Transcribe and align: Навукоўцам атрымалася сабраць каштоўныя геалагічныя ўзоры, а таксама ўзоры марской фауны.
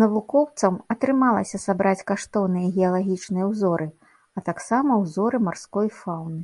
Навукоўцам 0.00 0.74
атрымалася 0.94 1.58
сабраць 1.62 2.06
каштоўныя 2.10 2.68
геалагічныя 2.76 3.44
ўзоры, 3.50 3.88
а 4.38 4.44
таксама 4.50 5.00
ўзоры 5.02 5.36
марской 5.48 5.88
фауны. 5.98 6.40